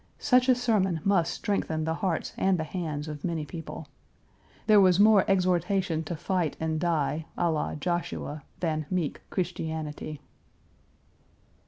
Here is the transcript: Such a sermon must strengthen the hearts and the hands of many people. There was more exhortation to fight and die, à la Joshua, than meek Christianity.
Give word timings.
Such 0.17 0.49
a 0.49 0.55
sermon 0.55 0.99
must 1.03 1.31
strengthen 1.31 1.83
the 1.83 1.93
hearts 1.93 2.33
and 2.35 2.57
the 2.57 2.63
hands 2.63 3.07
of 3.07 3.23
many 3.23 3.45
people. 3.45 3.85
There 4.65 4.81
was 4.81 4.99
more 4.99 5.23
exhortation 5.29 6.03
to 6.05 6.15
fight 6.15 6.57
and 6.59 6.79
die, 6.79 7.27
à 7.37 7.53
la 7.53 7.75
Joshua, 7.75 8.41
than 8.61 8.87
meek 8.89 9.21
Christianity. 9.29 10.19